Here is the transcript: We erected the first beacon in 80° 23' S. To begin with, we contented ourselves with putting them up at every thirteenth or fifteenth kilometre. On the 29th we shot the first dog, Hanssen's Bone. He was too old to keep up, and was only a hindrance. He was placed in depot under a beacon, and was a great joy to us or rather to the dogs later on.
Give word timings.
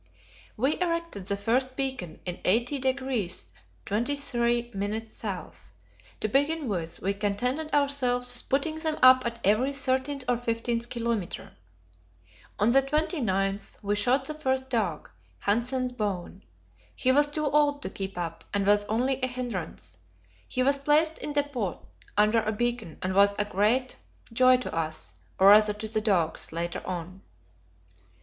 We 0.57 0.79
erected 0.79 1.27
the 1.27 1.37
first 1.37 1.75
beacon 1.75 2.21
in 2.25 2.37
80° 2.37 3.51
23' 3.85 5.03
S. 5.23 5.73
To 6.21 6.27
begin 6.27 6.67
with, 6.67 6.99
we 7.03 7.13
contented 7.13 7.71
ourselves 7.71 8.33
with 8.33 8.49
putting 8.49 8.79
them 8.79 8.97
up 9.03 9.23
at 9.27 9.37
every 9.43 9.71
thirteenth 9.71 10.25
or 10.27 10.39
fifteenth 10.39 10.89
kilometre. 10.89 11.51
On 12.57 12.71
the 12.71 12.81
29th 12.81 13.77
we 13.83 13.93
shot 13.95 14.25
the 14.25 14.33
first 14.33 14.71
dog, 14.71 15.07
Hanssen's 15.45 15.91
Bone. 15.91 16.41
He 16.95 17.11
was 17.11 17.27
too 17.27 17.45
old 17.45 17.83
to 17.83 17.89
keep 17.91 18.17
up, 18.17 18.43
and 18.55 18.65
was 18.65 18.85
only 18.85 19.21
a 19.21 19.27
hindrance. 19.27 19.99
He 20.47 20.63
was 20.63 20.79
placed 20.79 21.19
in 21.19 21.33
depot 21.33 21.85
under 22.17 22.41
a 22.41 22.51
beacon, 22.51 22.97
and 23.03 23.13
was 23.13 23.35
a 23.37 23.45
great 23.45 23.97
joy 24.33 24.57
to 24.57 24.73
us 24.75 25.13
or 25.37 25.49
rather 25.49 25.73
to 25.73 25.87
the 25.87 26.01
dogs 26.01 26.51
later 26.51 26.81
on. 26.87 27.21